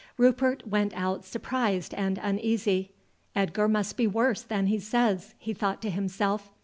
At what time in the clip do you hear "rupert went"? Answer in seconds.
0.17-0.93